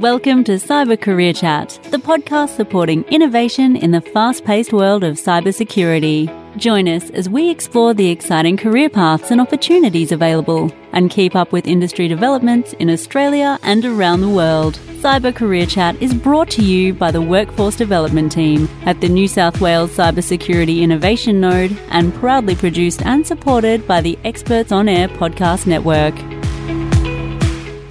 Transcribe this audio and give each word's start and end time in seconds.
Welcome 0.00 0.44
to 0.44 0.52
Cyber 0.52 0.98
Career 0.98 1.34
Chat, 1.34 1.78
the 1.90 1.98
podcast 1.98 2.56
supporting 2.56 3.04
innovation 3.10 3.76
in 3.76 3.90
the 3.90 4.00
fast 4.00 4.46
paced 4.46 4.72
world 4.72 5.04
of 5.04 5.16
cybersecurity. 5.16 6.56
Join 6.56 6.88
us 6.88 7.10
as 7.10 7.28
we 7.28 7.50
explore 7.50 7.92
the 7.92 8.08
exciting 8.08 8.56
career 8.56 8.88
paths 8.88 9.30
and 9.30 9.42
opportunities 9.42 10.10
available 10.10 10.72
and 10.94 11.10
keep 11.10 11.36
up 11.36 11.52
with 11.52 11.66
industry 11.66 12.08
developments 12.08 12.72
in 12.78 12.88
Australia 12.88 13.58
and 13.62 13.84
around 13.84 14.22
the 14.22 14.30
world. 14.30 14.76
Cyber 15.02 15.36
Career 15.36 15.66
Chat 15.66 16.00
is 16.00 16.14
brought 16.14 16.48
to 16.52 16.64
you 16.64 16.94
by 16.94 17.10
the 17.10 17.20
Workforce 17.20 17.76
Development 17.76 18.32
Team 18.32 18.70
at 18.86 19.02
the 19.02 19.08
New 19.10 19.28
South 19.28 19.60
Wales 19.60 19.94
Cybersecurity 19.94 20.80
Innovation 20.80 21.42
Node 21.42 21.78
and 21.90 22.14
proudly 22.14 22.54
produced 22.54 23.02
and 23.02 23.26
supported 23.26 23.86
by 23.86 24.00
the 24.00 24.18
Experts 24.24 24.72
on 24.72 24.88
Air 24.88 25.08
Podcast 25.08 25.66
Network. 25.66 26.14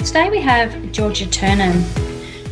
Today 0.10 0.32
we 0.32 0.42
have 0.42 0.92
Georgia 0.92 1.28
Turnan. 1.28 1.86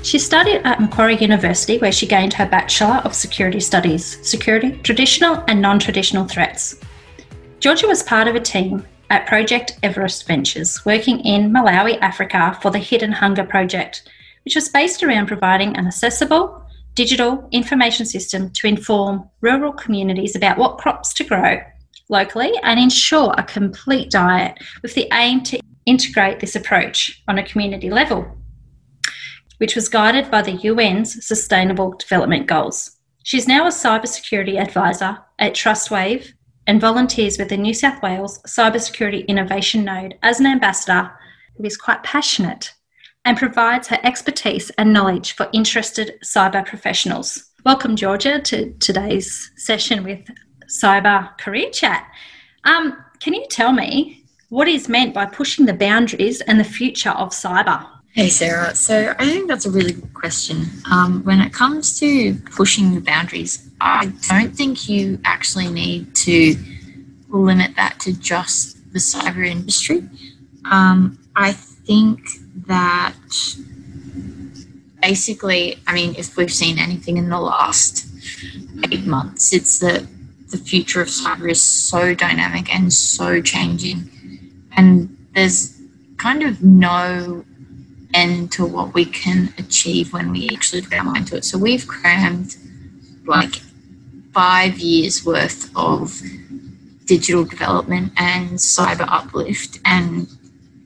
She 0.05 0.19
studied 0.19 0.61
at 0.63 0.79
Macquarie 0.79 1.17
University 1.17 1.79
where 1.79 1.91
she 1.91 2.05
gained 2.05 2.33
her 2.33 2.45
Bachelor 2.45 3.01
of 3.03 3.15
Security 3.15 3.59
Studies, 3.59 4.19
Security, 4.21 4.79
Traditional 4.83 5.43
and 5.47 5.59
Non-Traditional 5.59 6.27
Threats. 6.27 6.79
Georgia 7.59 7.87
was 7.87 8.03
part 8.03 8.27
of 8.27 8.35
a 8.35 8.39
team 8.39 8.85
at 9.09 9.25
Project 9.25 9.79
Everest 9.81 10.27
Ventures 10.27 10.85
working 10.85 11.19
in 11.21 11.49
Malawi, 11.49 11.99
Africa 11.99 12.55
for 12.61 12.69
the 12.69 12.77
Hidden 12.77 13.13
Hunger 13.13 13.43
Project, 13.43 14.07
which 14.45 14.53
was 14.53 14.69
based 14.69 15.01
around 15.01 15.25
providing 15.25 15.75
an 15.77 15.87
accessible 15.87 16.63
digital 16.93 17.47
information 17.51 18.05
system 18.05 18.51
to 18.51 18.67
inform 18.67 19.27
rural 19.41 19.73
communities 19.73 20.35
about 20.35 20.59
what 20.59 20.77
crops 20.77 21.11
to 21.15 21.23
grow 21.23 21.59
locally 22.09 22.51
and 22.63 22.79
ensure 22.79 23.33
a 23.37 23.43
complete 23.43 24.09
diet 24.09 24.57
with 24.81 24.93
the 24.93 25.07
aim 25.13 25.43
to 25.43 25.59
integrate 25.85 26.39
this 26.39 26.55
approach 26.55 27.21
on 27.27 27.37
a 27.37 27.47
community 27.47 27.89
level, 27.89 28.37
which 29.57 29.75
was 29.75 29.89
guided 29.89 30.29
by 30.29 30.41
the 30.41 30.59
UN's 30.67 31.25
Sustainable 31.25 31.91
Development 31.93 32.47
Goals. 32.47 32.91
She's 33.23 33.47
now 33.47 33.65
a 33.65 33.71
cybersecurity 33.71 34.59
advisor 34.59 35.17
at 35.39 35.53
Trustwave 35.53 36.31
and 36.65 36.81
volunteers 36.81 37.37
with 37.37 37.49
the 37.49 37.57
New 37.57 37.73
South 37.73 38.01
Wales 38.01 38.39
Cybersecurity 38.43 39.27
Innovation 39.27 39.83
Node 39.83 40.17
as 40.23 40.39
an 40.39 40.45
ambassador 40.45 41.11
who 41.57 41.63
is 41.63 41.77
quite 41.77 42.03
passionate 42.03 42.73
and 43.25 43.37
provides 43.37 43.87
her 43.87 43.99
expertise 44.03 44.69
and 44.71 44.93
knowledge 44.93 45.33
for 45.33 45.49
interested 45.51 46.17
cyber 46.23 46.65
professionals. 46.65 47.49
Welcome, 47.65 47.97
Georgia, 47.97 48.39
to 48.39 48.73
today's 48.75 49.51
session 49.57 50.03
with 50.03 50.29
Cyber 50.67 51.37
Career 51.37 51.69
Chat. 51.71 52.09
Um, 52.63 53.03
can 53.19 53.33
you 53.33 53.45
tell 53.49 53.71
me 53.71 54.23
what 54.49 54.67
is 54.67 54.87
meant 54.87 55.13
by 55.13 55.25
pushing 55.25 55.65
the 55.65 55.73
boundaries 55.73 56.41
and 56.41 56.59
the 56.59 56.63
future 56.63 57.11
of 57.11 57.29
cyber? 57.29 57.85
Hey, 58.11 58.29
Sarah. 58.29 58.73
So 58.73 59.13
I 59.19 59.25
think 59.25 59.47
that's 59.47 59.65
a 59.65 59.71
really 59.71 59.93
good 59.93 60.13
question. 60.13 60.65
Um, 60.91 61.23
when 61.23 61.39
it 61.39 61.53
comes 61.53 61.99
to 61.99 62.35
pushing 62.55 62.95
the 62.95 63.01
boundaries, 63.01 63.69
I 63.79 64.07
don't 64.27 64.55
think 64.55 64.89
you 64.89 65.19
actually 65.23 65.69
need 65.69 66.15
to 66.15 66.55
limit 67.29 67.75
that 67.75 67.99
to 68.01 68.13
just 68.13 68.91
the 68.91 68.99
cyber 68.99 69.47
industry. 69.47 70.09
Um, 70.65 71.19
I 71.35 71.51
think 71.51 72.19
that 72.65 73.15
basically, 75.01 75.77
I 75.85 75.93
mean, 75.93 76.15
if 76.17 76.37
we've 76.37 76.51
seen 76.51 76.79
anything 76.79 77.17
in 77.17 77.29
the 77.29 77.39
last 77.39 78.07
eight 78.91 79.05
months, 79.05 79.53
it's 79.53 79.79
that 79.79 80.07
the 80.49 80.57
future 80.57 81.01
of 81.01 81.07
cyber 81.07 81.49
is 81.49 81.61
so 81.61 82.13
dynamic 82.13 82.73
and 82.73 82.91
so 82.93 83.41
changing 83.41 84.09
and 84.77 85.17
there's 85.33 85.81
kind 86.17 86.43
of 86.43 86.63
no 86.63 87.43
end 88.13 88.51
to 88.53 88.65
what 88.65 88.93
we 88.93 89.05
can 89.05 89.53
achieve 89.57 90.13
when 90.13 90.31
we 90.31 90.49
actually 90.49 90.81
put 90.81 90.93
our 90.93 91.03
mind 91.03 91.27
to 91.27 91.37
it. 91.37 91.45
So 91.45 91.57
we've 91.57 91.87
crammed 91.87 92.55
like 93.25 93.55
five 94.33 94.79
years 94.79 95.25
worth 95.25 95.69
of 95.75 96.21
digital 97.05 97.43
development 97.43 98.13
and 98.17 98.51
cyber 98.51 99.05
uplift 99.09 99.79
and 99.85 100.27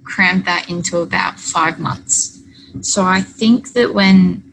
crammed 0.04 0.46
that 0.46 0.70
into 0.70 0.98
about 1.00 1.40
five 1.40 1.80
months. 1.80 2.42
So 2.82 3.04
I 3.04 3.22
think 3.22 3.74
that 3.74 3.94
when 3.94 4.44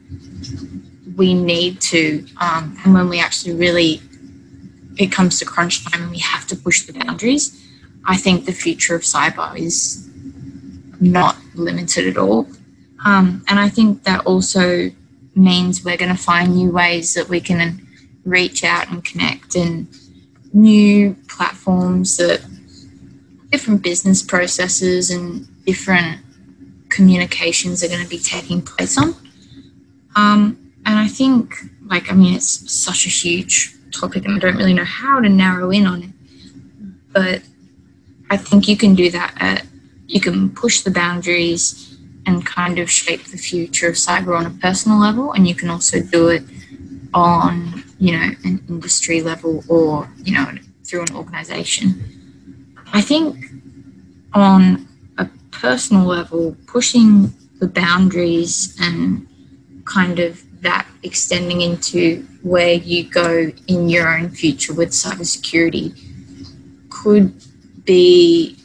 we 1.16 1.34
need 1.34 1.80
to, 1.80 2.26
um, 2.40 2.76
and 2.84 2.94
when 2.94 3.08
we 3.08 3.20
actually 3.20 3.54
really, 3.54 4.02
it 4.98 5.12
comes 5.12 5.38
to 5.38 5.44
crunch 5.44 5.84
time 5.84 6.02
and 6.02 6.10
we 6.10 6.18
have 6.18 6.46
to 6.48 6.56
push 6.56 6.82
the 6.82 6.92
boundaries, 6.92 7.64
I 8.04 8.16
think 8.16 8.44
the 8.44 8.52
future 8.52 8.94
of 8.94 9.02
cyber 9.02 9.56
is 9.56 10.08
not 11.00 11.36
limited 11.54 12.06
at 12.08 12.16
all. 12.16 12.48
Um, 13.04 13.44
and 13.48 13.60
I 13.60 13.68
think 13.68 14.02
that 14.04 14.26
also 14.26 14.90
means 15.34 15.84
we're 15.84 15.96
going 15.96 16.14
to 16.14 16.22
find 16.22 16.56
new 16.56 16.72
ways 16.72 17.14
that 17.14 17.28
we 17.28 17.40
can 17.40 17.86
reach 18.24 18.64
out 18.64 18.90
and 18.90 19.04
connect 19.04 19.54
and 19.54 19.86
new 20.52 21.14
platforms 21.28 22.16
that 22.16 22.44
different 23.50 23.82
business 23.82 24.22
processes 24.22 25.10
and 25.10 25.46
different 25.64 26.20
communications 26.88 27.84
are 27.84 27.88
going 27.88 28.02
to 28.02 28.08
be 28.08 28.18
taking 28.18 28.60
place 28.60 28.98
on. 28.98 29.14
Um, 30.16 30.72
and 30.84 30.98
I 30.98 31.06
think, 31.06 31.54
like, 31.86 32.10
I 32.10 32.14
mean, 32.14 32.34
it's 32.34 32.72
such 32.72 33.06
a 33.06 33.10
huge 33.10 33.77
topic 33.92 34.24
and 34.24 34.34
I 34.36 34.38
don't 34.38 34.56
really 34.56 34.74
know 34.74 34.84
how 34.84 35.20
to 35.20 35.28
narrow 35.28 35.70
in 35.70 35.86
on 35.86 36.02
it. 36.02 36.10
But 37.12 37.42
I 38.30 38.36
think 38.36 38.68
you 38.68 38.76
can 38.76 38.94
do 38.94 39.10
that 39.10 39.34
at, 39.38 39.66
you 40.06 40.20
can 40.20 40.50
push 40.50 40.80
the 40.80 40.90
boundaries 40.90 41.96
and 42.26 42.44
kind 42.44 42.78
of 42.78 42.90
shape 42.90 43.24
the 43.24 43.38
future 43.38 43.88
of 43.88 43.94
cyber 43.94 44.36
on 44.38 44.44
a 44.44 44.50
personal 44.50 44.98
level, 44.98 45.32
and 45.32 45.48
you 45.48 45.54
can 45.54 45.70
also 45.70 46.00
do 46.00 46.28
it 46.28 46.42
on, 47.14 47.82
you 47.98 48.12
know, 48.12 48.30
an 48.44 48.62
industry 48.68 49.22
level 49.22 49.64
or, 49.68 50.10
you 50.22 50.34
know, 50.34 50.46
through 50.84 51.02
an 51.02 51.16
organization. 51.16 52.74
I 52.92 53.00
think 53.00 53.36
on 54.34 54.86
a 55.16 55.26
personal 55.50 56.04
level, 56.04 56.56
pushing 56.66 57.32
the 57.60 57.68
boundaries 57.68 58.76
and 58.80 59.26
kind 59.84 60.18
of 60.18 60.42
that 60.60 60.86
extending 61.02 61.60
into 61.60 62.26
where 62.42 62.74
you 62.74 63.08
go 63.08 63.52
in 63.66 63.88
your 63.88 64.16
own 64.16 64.30
future 64.30 64.74
with 64.74 64.90
cybersecurity 64.90 65.98
could 66.90 67.32
be 67.84 68.56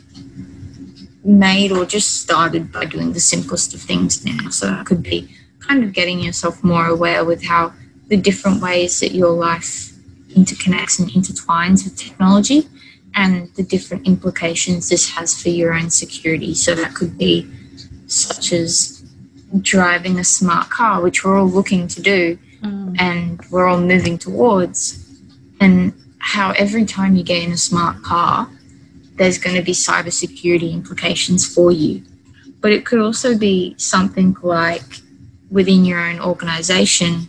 made 1.23 1.71
or 1.71 1.85
just 1.85 2.21
started 2.21 2.71
by 2.71 2.85
doing 2.85 3.13
the 3.13 3.19
simplest 3.19 3.73
of 3.73 3.81
things 3.81 4.25
now. 4.25 4.49
So 4.49 4.73
it 4.73 4.85
could 4.85 5.03
be 5.03 5.29
kind 5.59 5.83
of 5.83 5.93
getting 5.93 6.19
yourself 6.19 6.63
more 6.63 6.87
aware 6.87 7.23
with 7.23 7.45
how 7.45 7.73
the 8.07 8.17
different 8.17 8.61
ways 8.61 8.99
that 8.99 9.13
your 9.13 9.31
life 9.31 9.93
interconnects 10.29 10.99
and 10.99 11.09
intertwines 11.09 11.83
with 11.83 11.95
technology 11.97 12.67
and 13.15 13.53
the 13.55 13.63
different 13.63 14.05
implications 14.07 14.89
this 14.89 15.11
has 15.11 15.39
for 15.41 15.49
your 15.49 15.73
own 15.73 15.89
security. 15.89 16.53
So 16.53 16.75
that 16.75 16.95
could 16.95 17.17
be 17.17 17.47
such 18.07 18.51
as 18.51 18.92
driving 19.61 20.19
a 20.19 20.23
smart 20.23 20.69
car, 20.69 21.01
which 21.01 21.23
we're 21.23 21.37
all 21.37 21.47
looking 21.49 21.87
to 21.87 22.01
do 22.01 22.37
mm. 22.61 22.95
and 22.99 23.39
we're 23.49 23.67
all 23.67 23.79
moving 23.79 24.17
towards. 24.17 24.99
And 25.59 25.93
how 26.19 26.51
every 26.51 26.85
time 26.85 27.15
you 27.15 27.23
get 27.23 27.43
in 27.43 27.51
a 27.51 27.57
smart 27.57 28.01
car, 28.03 28.49
there's 29.15 29.37
going 29.37 29.55
to 29.55 29.61
be 29.61 29.73
cybersecurity 29.73 30.71
implications 30.71 31.45
for 31.51 31.71
you. 31.71 32.03
But 32.61 32.71
it 32.71 32.85
could 32.85 32.99
also 32.99 33.37
be 33.37 33.75
something 33.77 34.35
like 34.41 35.01
within 35.51 35.85
your 35.85 35.99
own 35.99 36.19
organization, 36.19 37.27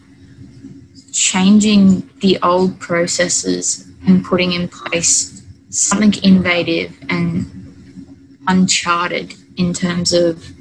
changing 1.13 2.09
the 2.21 2.39
old 2.43 2.81
processes 2.81 3.91
and 4.07 4.25
putting 4.25 4.53
in 4.53 4.69
place 4.69 5.43
something 5.69 6.15
innovative 6.23 6.97
and 7.09 8.43
uncharted 8.47 9.35
in 9.57 9.73
terms 9.73 10.13
of 10.13 10.54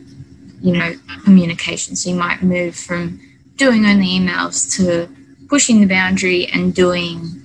you 0.63 0.75
know 0.75 0.93
communication 1.23 1.95
so 1.95 2.09
you 2.09 2.15
might 2.15 2.41
move 2.41 2.75
from 2.75 3.19
doing 3.57 3.85
only 3.85 4.07
emails 4.07 4.75
to 4.75 5.07
pushing 5.47 5.81
the 5.81 5.85
boundary 5.85 6.47
and 6.47 6.73
doing 6.73 7.43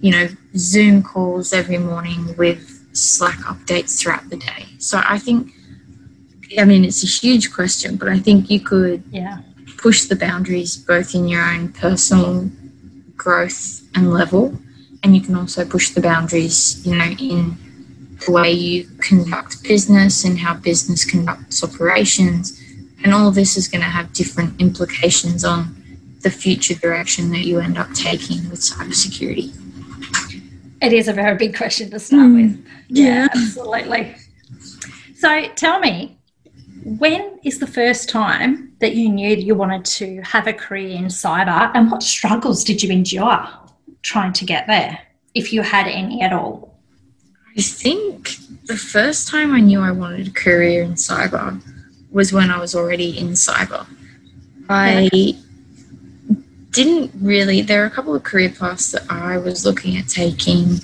you 0.00 0.12
know 0.12 0.28
Zoom 0.56 1.02
calls 1.02 1.52
every 1.52 1.78
morning 1.78 2.34
with 2.36 2.76
Slack 2.96 3.38
updates 3.40 4.00
throughout 4.00 4.28
the 4.30 4.36
day. 4.36 4.66
So 4.78 5.02
I 5.06 5.18
think, 5.18 5.52
I 6.58 6.64
mean, 6.64 6.84
it's 6.84 7.04
a 7.04 7.06
huge 7.06 7.52
question, 7.52 7.96
but 7.96 8.08
I 8.08 8.18
think 8.18 8.50
you 8.50 8.60
could 8.60 9.02
yeah. 9.10 9.40
push 9.76 10.04
the 10.04 10.16
boundaries 10.16 10.76
both 10.76 11.14
in 11.14 11.28
your 11.28 11.44
own 11.44 11.72
personal 11.72 12.50
growth 13.16 13.82
and 13.94 14.12
level, 14.12 14.58
and 15.02 15.14
you 15.14 15.20
can 15.20 15.36
also 15.36 15.64
push 15.64 15.90
the 15.90 16.00
boundaries, 16.00 16.84
you 16.86 16.96
know, 16.96 17.04
in 17.04 17.58
the 18.24 18.32
way 18.32 18.50
you 18.50 18.88
conduct 19.00 19.62
business 19.62 20.24
and 20.24 20.38
how 20.38 20.54
business 20.54 21.04
conducts 21.04 21.62
operations. 21.62 22.60
And 23.04 23.12
all 23.12 23.28
of 23.28 23.34
this 23.34 23.56
is 23.56 23.68
going 23.68 23.82
to 23.82 23.90
have 23.90 24.12
different 24.12 24.60
implications 24.60 25.44
on 25.44 25.76
the 26.22 26.30
future 26.30 26.74
direction 26.74 27.30
that 27.30 27.44
you 27.44 27.60
end 27.60 27.78
up 27.78 27.92
taking 27.92 28.48
with 28.50 28.60
cybersecurity. 28.60 29.54
It 30.82 30.92
is 30.92 31.08
a 31.08 31.12
very 31.12 31.36
big 31.36 31.56
question 31.56 31.90
to 31.90 31.98
start 31.98 32.22
mm. 32.22 32.36
with. 32.36 32.66
Yeah, 32.88 33.04
yeah, 33.04 33.28
absolutely. 33.34 34.16
So 35.16 35.48
tell 35.54 35.78
me, 35.78 36.18
when 36.84 37.38
is 37.42 37.58
the 37.58 37.66
first 37.66 38.08
time 38.08 38.72
that 38.80 38.94
you 38.94 39.08
knew 39.08 39.34
that 39.34 39.42
you 39.42 39.54
wanted 39.54 39.84
to 39.84 40.20
have 40.22 40.46
a 40.46 40.52
career 40.52 40.96
in 40.96 41.06
cyber 41.06 41.70
and 41.74 41.90
what 41.90 42.02
struggles 42.02 42.62
did 42.62 42.82
you 42.82 42.90
endure 42.90 43.48
trying 44.02 44.32
to 44.34 44.44
get 44.44 44.66
there, 44.66 44.98
if 45.34 45.52
you 45.52 45.62
had 45.62 45.86
any 45.86 46.22
at 46.22 46.32
all? 46.32 46.75
I 47.56 47.62
think 47.62 48.36
the 48.66 48.76
first 48.76 49.28
time 49.28 49.54
I 49.54 49.60
knew 49.60 49.80
I 49.80 49.90
wanted 49.90 50.28
a 50.28 50.30
career 50.30 50.82
in 50.82 50.94
cyber 50.94 51.62
was 52.10 52.32
when 52.32 52.50
I 52.50 52.60
was 52.60 52.74
already 52.74 53.18
in 53.18 53.28
cyber. 53.28 53.86
I 54.68 55.08
didn't 56.70 57.12
really, 57.20 57.62
there 57.62 57.82
are 57.82 57.86
a 57.86 57.90
couple 57.90 58.14
of 58.14 58.22
career 58.24 58.50
paths 58.50 58.92
that 58.92 59.04
I 59.08 59.38
was 59.38 59.64
looking 59.64 59.96
at 59.96 60.08
taking. 60.08 60.80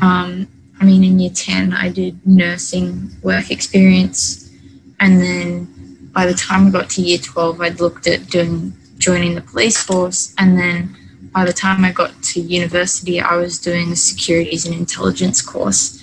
Um, 0.00 0.48
I 0.80 0.84
mean, 0.84 1.04
in 1.04 1.20
year 1.20 1.30
10, 1.30 1.72
I 1.72 1.88
did 1.90 2.26
nursing 2.26 3.10
work 3.22 3.50
experience. 3.52 4.50
And 4.98 5.20
then 5.20 6.10
by 6.12 6.26
the 6.26 6.34
time 6.34 6.66
I 6.66 6.70
got 6.70 6.90
to 6.90 7.02
year 7.02 7.18
12, 7.18 7.60
I'd 7.60 7.80
looked 7.80 8.08
at 8.08 8.26
doing 8.26 8.72
joining 8.98 9.36
the 9.36 9.40
police 9.42 9.80
force. 9.80 10.34
And 10.38 10.58
then 10.58 10.96
by 11.32 11.44
the 11.44 11.52
time 11.52 11.84
I 11.84 11.92
got 11.92 12.22
to 12.22 12.40
university, 12.40 13.20
I 13.20 13.36
was 13.36 13.58
doing 13.58 13.90
the 13.90 13.96
securities 13.96 14.66
and 14.66 14.74
intelligence 14.74 15.40
course. 15.40 16.02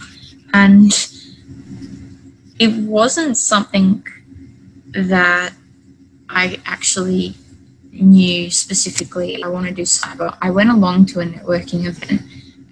And 0.54 0.92
it 2.60 2.74
wasn't 2.84 3.38
something 3.38 4.06
that 4.92 5.54
I 6.30 6.60
actually 6.66 7.36
knew 7.92 8.50
specifically 8.50 9.44
I 9.44 9.48
want 9.48 9.68
to 9.68 9.74
do 9.74 9.84
cyber. 9.84 10.36
I 10.42 10.50
went 10.50 10.70
along 10.70 11.08
to 11.08 11.20
a 11.20 11.26
networking 11.26 11.86
event 11.86 12.22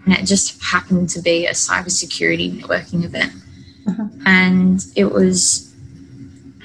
and 0.05 0.13
it 0.17 0.25
just 0.25 0.61
happened 0.63 1.09
to 1.09 1.21
be 1.21 1.45
a 1.45 1.51
cybersecurity 1.51 2.61
networking 2.61 3.03
event. 3.03 3.33
Uh-huh. 3.87 4.07
And 4.25 4.83
it 4.95 5.05
was 5.05 5.73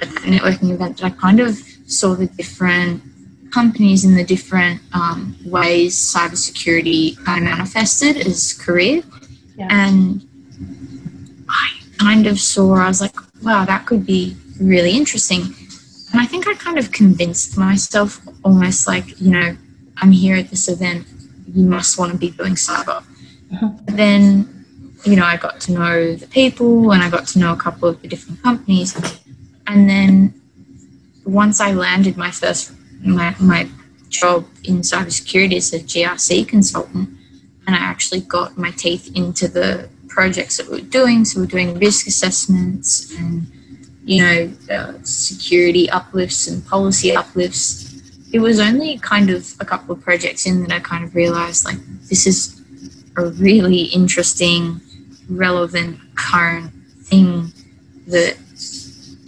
at 0.00 0.09
that 0.09 0.23
networking 0.23 0.71
event 0.71 0.99
that 0.99 1.06
I 1.06 1.11
kind 1.11 1.41
of 1.41 1.59
saw 1.87 2.15
the 2.15 2.27
different 2.27 3.03
companies 3.52 4.04
in 4.04 4.14
the 4.14 4.25
different 4.25 4.81
um, 4.94 5.37
ways 5.44 5.94
cybersecurity 5.94 7.22
kind 7.25 7.44
of 7.44 7.50
manifested 7.50 8.16
as 8.16 8.54
career. 8.54 9.02
Yeah. 9.56 9.69
And 9.70 10.26
I 11.49 11.69
kind 11.99 12.26
of 12.26 12.40
saw, 12.40 12.75
I 12.75 12.88
was 12.88 13.00
like, 13.00 13.14
wow, 13.43 13.64
that 13.64 13.87
could 13.87 14.06
be 14.06 14.37
really 14.60 14.93
interesting. 14.93 15.43
And 16.12 16.20
I 16.20 16.26
think 16.26 16.49
I 16.49 16.54
kind 16.54 16.78
of 16.78 16.93
convinced 16.93 17.56
myself 17.58 18.20
almost 18.44 18.87
like, 18.87 19.20
you 19.20 19.31
know, 19.31 19.56
I'm 19.99 20.12
here 20.12 20.37
at 20.37 20.49
this 20.49 20.69
event, 20.69 21.06
you 21.54 21.64
must 21.64 21.99
want 21.99 22.12
to 22.12 22.19
be 22.19 22.31
doing 22.31 22.54
cyber. 22.54 23.04
Uh-huh. 23.52 23.70
Then, 23.87 24.64
you 25.04 25.16
know, 25.16 25.25
I 25.25 25.37
got 25.37 25.60
to 25.62 25.72
know 25.72 26.14
the 26.16 26.26
people 26.26 26.93
and 26.93 27.02
I 27.02 27.10
got 27.10 27.26
to 27.28 27.38
know 27.38 27.52
a 27.52 27.56
couple 27.56 27.88
of 27.88 28.00
the 28.00 28.08
different 28.08 28.43
companies. 28.43 28.96
And 29.66 29.88
then 29.88 30.40
once 31.25 31.60
I 31.60 31.72
landed 31.72 32.16
my 32.16 32.31
first 32.31 32.72
my, 33.02 33.34
my 33.40 33.69
job 34.08 34.46
in 34.64 34.78
cybersecurity 34.78 35.56
as 35.56 35.72
a 35.72 35.81
GRC 35.81 36.46
consultant, 36.46 37.08
and 37.66 37.76
I 37.76 37.78
actually 37.78 38.20
got 38.20 38.56
my 38.56 38.70
teeth 38.70 39.10
into 39.14 39.49
the 39.49 39.88
projects 40.08 40.58
that 40.58 40.69
we're 40.69 40.81
doing. 40.81 41.25
So 41.25 41.40
we're 41.40 41.46
doing 41.46 41.78
risk 41.78 42.06
assessments 42.06 43.16
and 43.19 43.46
you 44.04 44.22
know 44.22 44.52
uh, 44.70 44.93
security 45.02 45.88
uplifts 45.90 46.46
and 46.46 46.64
policy 46.66 47.16
uplifts. 47.16 47.90
It 48.32 48.40
was 48.40 48.60
only 48.60 48.99
kind 48.99 49.31
of 49.31 49.54
a 49.60 49.64
couple 49.64 49.94
of 49.94 50.02
projects 50.02 50.46
in 50.46 50.62
that 50.62 50.72
I 50.72 50.81
kind 50.81 51.04
of 51.04 51.14
realized 51.14 51.64
like 51.64 51.78
this 52.08 52.26
is 52.26 52.60
a 53.16 53.26
really 53.26 53.84
interesting, 53.84 54.81
relevant, 55.28 55.99
current 56.14 56.72
thing 57.02 57.52
that 58.06 58.37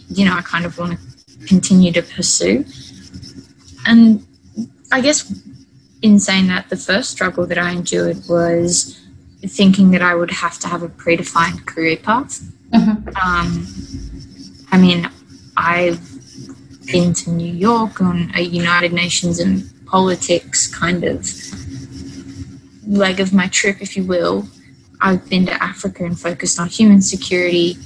you 0.08 0.24
know 0.24 0.34
I 0.36 0.42
kind 0.42 0.64
of 0.64 0.78
want 0.78 0.98
to 0.98 1.46
continue 1.46 1.92
to 1.92 2.02
pursue. 2.02 2.64
And 3.86 4.26
I 4.92 5.00
guess 5.00 5.32
in 6.02 6.20
saying 6.20 6.48
that, 6.48 6.68
the 6.68 6.76
first 6.76 7.10
struggle 7.10 7.46
that 7.46 7.58
I 7.58 7.70
endured 7.70 8.18
was 8.28 9.00
thinking 9.46 9.90
that 9.90 10.02
I 10.02 10.14
would 10.14 10.30
have 10.30 10.58
to 10.60 10.68
have 10.68 10.82
a 10.82 10.88
predefined 10.88 11.66
career 11.66 11.96
path. 11.96 12.40
Mm-hmm. 12.72 13.08
Um, 13.16 13.66
I 14.72 14.78
mean, 14.78 15.08
I've 15.56 16.00
been 16.86 17.14
to 17.14 17.30
New 17.30 17.52
York 17.52 18.00
on 18.00 18.30
a 18.34 18.42
United 18.42 18.92
Nations 18.92 19.38
and 19.38 19.70
politics 19.86 20.66
kind 20.66 21.04
of 21.04 21.30
leg 22.86 23.20
of 23.20 23.32
my 23.32 23.48
trip, 23.48 23.80
if 23.80 23.96
you 23.96 24.04
will. 24.04 24.48
I've 25.00 25.28
been 25.28 25.46
to 25.46 25.62
Africa 25.62 26.04
and 26.04 26.18
focused 26.18 26.58
on 26.58 26.68
human 26.68 27.02
security 27.02 27.76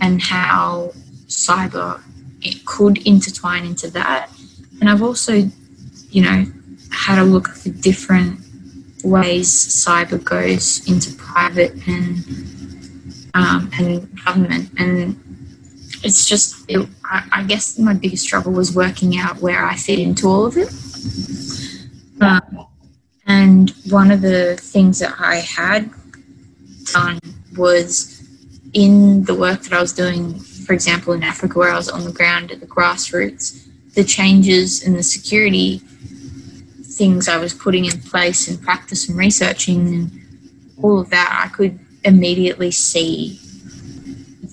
and 0.00 0.22
how 0.22 0.92
cyber 1.26 2.00
it 2.42 2.64
could 2.64 2.98
intertwine 3.06 3.64
into 3.64 3.90
that. 3.90 4.30
And 4.84 4.90
I've 4.90 5.00
also, 5.00 5.50
you 6.10 6.20
know, 6.20 6.44
had 6.92 7.18
a 7.18 7.24
look 7.24 7.48
at 7.48 7.54
the 7.54 7.70
different 7.70 8.38
ways 9.02 9.48
cyber 9.50 10.22
goes 10.22 10.86
into 10.86 11.14
private 11.14 11.72
and 11.88 12.18
um, 13.32 13.70
and 13.78 14.22
government. 14.22 14.68
And 14.76 15.18
it's 16.02 16.28
just, 16.28 16.66
it, 16.68 16.86
I, 17.02 17.26
I, 17.32 17.42
guess 17.44 17.78
my 17.78 17.94
biggest 17.94 18.24
struggle 18.24 18.52
was 18.52 18.76
working 18.76 19.16
out 19.16 19.38
where 19.38 19.64
I 19.64 19.74
fit 19.74 19.98
into 20.00 20.28
all 20.28 20.44
of 20.44 20.58
it. 20.58 20.68
Um, 22.20 22.66
and 23.26 23.70
one 23.88 24.10
of 24.10 24.20
the 24.20 24.58
things 24.60 24.98
that 24.98 25.14
I 25.18 25.36
had 25.36 25.88
done 26.92 27.20
was 27.56 28.22
in 28.74 29.24
the 29.24 29.34
work 29.34 29.62
that 29.62 29.72
I 29.72 29.80
was 29.80 29.94
doing, 29.94 30.38
for 30.38 30.74
example, 30.74 31.14
in 31.14 31.22
Africa, 31.22 31.58
where 31.58 31.72
I 31.72 31.76
was 31.76 31.88
on 31.88 32.04
the 32.04 32.12
ground 32.12 32.52
at 32.52 32.60
the 32.60 32.66
grassroots 32.66 33.63
the 33.94 34.04
changes 34.04 34.82
in 34.82 34.94
the 34.94 35.02
security 35.02 35.80
things 36.94 37.28
I 37.28 37.38
was 37.38 37.52
putting 37.52 37.84
in 37.84 38.00
place 38.00 38.48
and 38.48 38.62
practice 38.62 39.08
and 39.08 39.18
researching 39.18 39.88
and 39.88 40.10
all 40.82 41.00
of 41.00 41.10
that, 41.10 41.44
I 41.44 41.48
could 41.48 41.78
immediately 42.04 42.70
see 42.70 43.40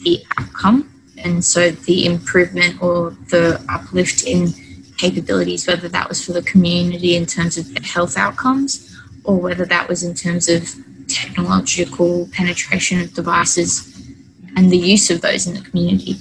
the 0.04 0.24
outcome. 0.38 0.90
And 1.18 1.44
so 1.46 1.72
the 1.72 2.06
improvement 2.06 2.82
or 2.82 3.12
the 3.30 3.64
uplift 3.70 4.24
in 4.24 4.54
capabilities, 4.98 5.68
whether 5.68 5.88
that 5.90 6.10
was 6.10 6.24
for 6.26 6.34
the 6.34 6.42
community 6.42 7.16
in 7.16 7.26
terms 7.26 7.58
of 7.58 7.68
health 7.84 8.18
outcomes 8.18 8.98
or 9.24 9.38
whether 9.38 9.66
that 9.66 9.88
was 9.88 10.04
in 10.04 10.16
terms 10.16 10.50
of 10.50 10.68
technological 11.08 12.28
penetration 12.32 13.02
of 13.02 13.14
devices 13.14 13.88
and 14.56 14.72
the 14.72 14.78
use 14.78 15.10
of 15.12 15.22
those 15.22 15.48
in 15.48 15.54
the 15.54 15.62
community. 15.62 16.16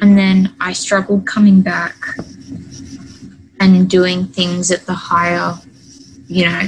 And 0.00 0.18
then 0.18 0.54
I 0.60 0.72
struggled 0.72 1.26
coming 1.26 1.62
back 1.62 1.96
and 3.60 3.88
doing 3.88 4.26
things 4.26 4.70
at 4.70 4.86
the 4.86 4.94
higher, 4.94 5.54
you 6.26 6.44
know, 6.44 6.62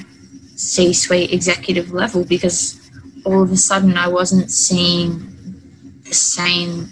C 0.56 0.92
suite 0.92 1.32
executive 1.32 1.92
level 1.92 2.24
because 2.24 2.80
all 3.24 3.42
of 3.42 3.52
a 3.52 3.56
sudden 3.56 3.96
I 3.96 4.08
wasn't 4.08 4.50
seeing 4.50 6.00
the 6.04 6.14
same 6.14 6.88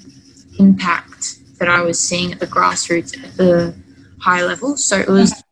impact 0.58 1.38
that 1.58 1.68
I 1.68 1.80
was 1.80 1.98
seeing 1.98 2.32
at 2.32 2.40
the 2.40 2.46
grassroots 2.46 3.16
at 3.22 3.36
the 3.36 3.74
high 4.20 4.42
level. 4.44 4.76
So 4.76 4.98
it 4.98 5.08
was 5.08 5.42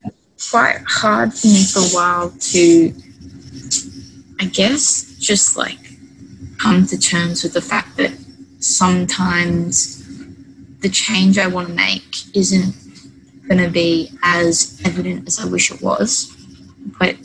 quite 0.50 0.82
hard 0.86 1.32
for 1.32 1.46
me 1.46 1.64
for 1.64 1.78
a 1.78 1.88
while 1.94 2.30
to, 2.30 2.94
I 4.40 4.46
guess, 4.46 5.16
just 5.18 5.56
like 5.56 5.78
come 6.58 6.86
to 6.86 6.98
terms 6.98 7.42
with 7.42 7.54
the 7.54 7.60
fact 7.60 7.96
that 7.96 8.12
sometimes 8.58 10.02
the 10.80 10.88
change 10.88 11.38
I 11.38 11.46
want 11.46 11.68
to 11.68 11.74
make 11.74 12.34
isn't 12.34 12.74
going 13.48 13.62
to 13.62 13.70
be 13.70 14.10
as 14.22 14.80
evident 14.84 15.26
as 15.26 15.38
I 15.38 15.46
wish 15.46 15.70
it 15.70 15.82
was. 15.82 16.34
But 16.98 17.16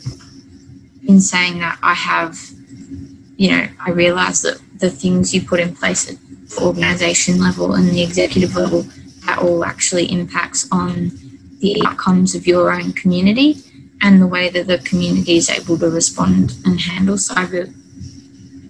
in 1.06 1.20
saying 1.20 1.58
that, 1.60 1.78
I 1.82 1.94
have, 1.94 2.38
you 3.36 3.50
know, 3.50 3.68
I 3.80 3.90
realize 3.90 4.42
that 4.42 4.60
the 4.78 4.90
things 4.90 5.34
you 5.34 5.42
put 5.42 5.60
in 5.60 5.74
place 5.74 6.10
at 6.10 6.18
the 6.48 6.62
organization 6.62 7.40
level 7.40 7.74
and 7.74 7.88
the 7.88 8.02
executive 8.02 8.56
level, 8.56 8.82
that 9.26 9.38
all 9.38 9.64
actually 9.64 10.10
impacts 10.10 10.68
on 10.72 11.12
the 11.60 11.82
outcomes 11.84 12.34
of 12.34 12.46
your 12.46 12.72
own 12.72 12.92
community 12.92 13.56
and 14.00 14.22
the 14.22 14.26
way 14.26 14.48
that 14.48 14.66
the 14.66 14.78
community 14.78 15.36
is 15.36 15.50
able 15.50 15.76
to 15.78 15.90
respond 15.90 16.56
and 16.64 16.80
handle 16.80 17.16
cyber 17.16 17.72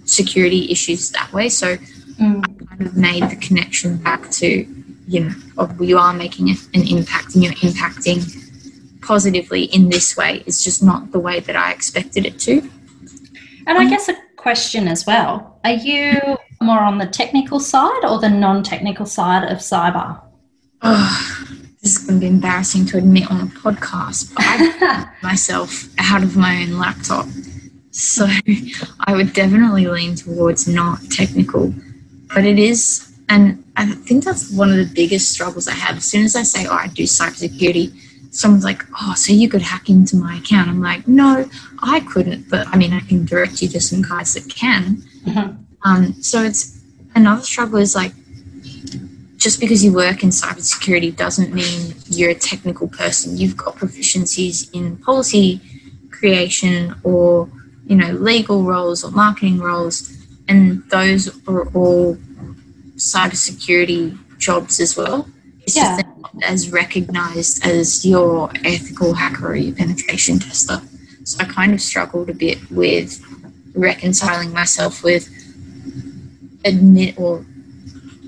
security 0.07 0.71
issues 0.71 1.11
that 1.11 1.31
way. 1.31 1.49
So 1.49 1.77
mm. 1.77 2.43
I 2.43 2.65
kind 2.65 2.81
of 2.81 2.97
made 2.97 3.29
the 3.29 3.35
connection 3.35 3.97
back 3.97 4.29
to 4.31 4.65
you 5.09 5.21
know 5.21 5.69
you 5.79 5.97
are 5.97 6.13
making 6.13 6.49
an 6.49 6.87
impact 6.87 7.33
and 7.33 7.43
you're 7.43 7.53
impacting 7.53 8.19
positively 9.01 9.63
in 9.63 9.89
this 9.89 10.15
way. 10.15 10.43
It's 10.45 10.63
just 10.63 10.83
not 10.83 11.11
the 11.11 11.19
way 11.19 11.39
that 11.39 11.55
i 11.55 11.71
expected 11.71 12.25
it 12.27 12.39
to. 12.41 12.61
And 13.65 13.77
i 13.77 13.89
guess 13.89 14.07
a 14.07 14.15
question 14.35 14.87
as 14.87 15.05
well. 15.05 15.59
Are 15.63 15.71
you 15.71 16.37
more 16.61 16.79
on 16.79 16.99
the 16.99 17.07
technical 17.07 17.59
side 17.59 18.03
or 18.07 18.19
the 18.19 18.29
non-technical 18.29 19.07
side 19.07 19.43
of 19.51 19.57
cyber? 19.57 20.21
Oh, 20.81 21.47
this 21.81 21.93
is 21.93 21.97
going 21.97 22.19
to 22.19 22.25
be 22.25 22.27
embarrassing 22.27 22.85
to 22.87 22.97
admit 22.97 23.29
on 23.31 23.41
a 23.41 23.45
podcast 23.45 24.33
but 24.35 24.45
i 24.45 25.09
myself 25.23 25.85
out 25.97 26.23
of 26.23 26.37
my 26.37 26.61
own 26.61 26.77
laptop. 26.77 27.25
So 27.91 28.27
i 29.07 29.15
would 29.15 29.33
definitely 29.33 29.87
lean 29.87 30.15
towards 30.15 30.67
not 30.67 30.99
technical 31.09 31.73
but 32.33 32.45
it 32.45 32.59
is 32.59 33.09
and 33.29 33.63
I 33.79 33.85
think 33.85 34.25
that's 34.25 34.51
one 34.51 34.69
of 34.69 34.75
the 34.75 34.91
biggest 34.93 35.31
struggles 35.31 35.67
I 35.67 35.73
have. 35.73 35.97
As 35.97 36.05
soon 36.05 36.25
as 36.25 36.35
I 36.35 36.43
say, 36.43 36.65
"Oh, 36.65 36.75
I 36.75 36.87
do 36.87 37.03
cybersecurity," 37.03 37.93
someone's 38.31 38.65
like, 38.65 38.85
"Oh, 39.01 39.13
so 39.15 39.31
you 39.31 39.47
could 39.47 39.61
hack 39.61 39.89
into 39.89 40.17
my 40.17 40.35
account?" 40.35 40.69
I'm 40.69 40.81
like, 40.81 41.07
"No, 41.07 41.49
I 41.81 42.01
couldn't, 42.01 42.49
but 42.49 42.67
I 42.67 42.75
mean, 42.75 42.91
I 42.91 42.99
can 42.99 43.25
direct 43.25 43.61
you 43.61 43.69
to 43.69 43.79
some 43.79 44.01
guys 44.01 44.33
that 44.33 44.49
can." 44.49 45.03
Mm-hmm. 45.25 45.49
Um, 45.83 46.21
so 46.21 46.43
it's 46.43 46.77
another 47.15 47.41
struggle 47.41 47.79
is 47.79 47.95
like 47.95 48.13
just 49.37 49.61
because 49.61 49.81
you 49.81 49.93
work 49.93 50.23
in 50.23 50.29
cybersecurity 50.29 51.15
doesn't 51.15 51.53
mean 51.53 51.95
you're 52.09 52.31
a 52.31 52.35
technical 52.35 52.89
person. 52.89 53.37
You've 53.37 53.55
got 53.55 53.77
proficiencies 53.77 54.69
in 54.73 54.97
policy 54.97 55.61
creation 56.11 56.95
or 57.03 57.49
you 57.87 57.95
know 57.95 58.11
legal 58.11 58.63
roles 58.63 59.05
or 59.05 59.11
marketing 59.11 59.59
roles, 59.59 59.95
and 60.49 60.83
those 60.89 61.21
are 61.47 61.69
all 61.69 62.17
cybersecurity 62.99 64.17
jobs 64.37 64.79
as 64.79 64.95
well. 64.95 65.27
It's 65.61 65.75
yeah. 65.75 66.01
just 66.01 66.05
as 66.43 66.71
recognized 66.71 67.65
as 67.65 68.05
your 68.05 68.51
ethical 68.63 69.13
hacker 69.13 69.49
or 69.49 69.55
your 69.55 69.75
penetration 69.75 70.39
tester. 70.39 70.81
So 71.23 71.39
I 71.39 71.45
kind 71.45 71.73
of 71.73 71.81
struggled 71.81 72.29
a 72.29 72.33
bit 72.33 72.59
with 72.71 73.23
reconciling 73.75 74.51
myself 74.51 75.03
with 75.03 75.29
admit 76.65 77.17
or 77.17 77.45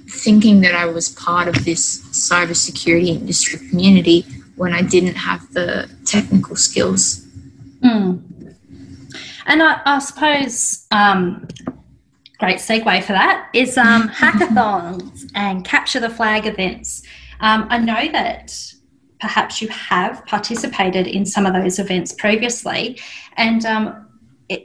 thinking 0.08 0.62
that 0.62 0.76
I 0.76 0.86
was 0.86 1.10
part 1.10 1.48
of 1.48 1.66
this 1.66 2.02
cybersecurity 2.12 3.08
industry 3.08 3.68
community 3.70 4.26
when 4.56 4.74
I 4.74 4.82
didn't 4.82 5.16
have 5.16 5.52
the 5.54 5.90
technical 6.06 6.56
skills. 6.56 7.26
Mm. 7.84 8.22
And 9.48 9.64
I, 9.64 9.82
I 9.86 10.00
suppose 10.00 10.86
um, 10.92 11.48
great 12.42 12.58
segue 12.58 13.04
for 13.04 13.14
that 13.14 13.48
is 13.54 13.78
um, 13.78 14.10
hackathons 14.22 15.32
and 15.36 15.64
capture 15.64 16.00
the 16.00 16.10
flag 16.10 16.48
events. 16.48 17.04
Um, 17.40 17.68
I 17.70 17.78
know 17.78 18.12
that 18.12 18.52
perhaps 19.20 19.62
you 19.62 19.68
have 19.70 20.26
participated 20.26 21.06
in 21.06 21.24
some 21.24 21.46
of 21.46 21.54
those 21.54 21.78
events 21.78 22.14
previously, 22.14 23.00
and 23.38 23.64
um, 23.66 24.08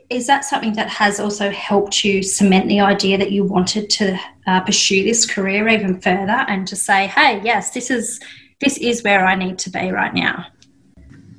is 0.08 0.26
that 0.26 0.46
something 0.46 0.72
that 0.72 0.88
has 0.88 1.20
also 1.20 1.50
helped 1.50 2.02
you 2.02 2.22
cement 2.22 2.66
the 2.66 2.80
idea 2.80 3.18
that 3.18 3.30
you 3.30 3.44
wanted 3.44 3.90
to 3.90 4.18
uh, 4.46 4.60
pursue 4.62 5.04
this 5.04 5.26
career 5.26 5.68
even 5.68 6.00
further 6.00 6.44
and 6.48 6.66
to 6.68 6.76
say, 6.76 7.06
"Hey, 7.08 7.42
yes, 7.44 7.72
this 7.72 7.90
is 7.90 8.18
this 8.58 8.78
is 8.78 9.04
where 9.04 9.26
I 9.26 9.34
need 9.34 9.58
to 9.58 9.70
be 9.70 9.90
right 9.90 10.14
now"? 10.14 10.46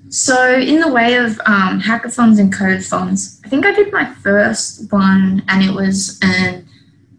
So, 0.09 0.55
in 0.55 0.79
the 0.79 0.91
way 0.91 1.15
of 1.15 1.39
um, 1.45 1.81
hackathons 1.81 2.39
and 2.39 2.53
codeathons, 2.53 3.39
I 3.45 3.49
think 3.49 3.65
I 3.65 3.73
did 3.73 3.91
my 3.91 4.05
first 4.15 4.91
one, 4.91 5.43
and 5.49 5.63
it 5.63 5.73
was 5.73 6.17
an 6.21 6.67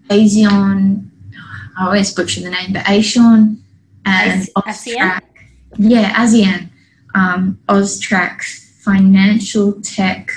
ASEAN. 0.09 1.09
I 1.79 1.85
always 1.85 2.13
butcher 2.15 2.41
the 2.41 2.51
name, 2.51 2.73
but 2.73 2.85
ASEAN 2.85 3.59
and 4.07 4.49
ASEAN. 4.57 5.21
Yeah, 5.77 6.15
ASEAN, 6.15 6.71
um, 7.15 7.59
Austrac 7.69 8.43
Financial 8.83 9.75
Tech 9.83 10.31